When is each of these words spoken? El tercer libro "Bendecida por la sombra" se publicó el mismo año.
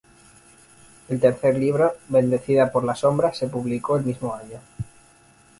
El 1.09 1.19
tercer 1.19 1.55
libro 1.59 1.93
"Bendecida 2.09 2.71
por 2.71 2.83
la 2.83 2.95
sombra" 2.95 3.35
se 3.35 3.49
publicó 3.49 3.97
el 3.97 4.05
mismo 4.05 4.33
año. 4.33 4.59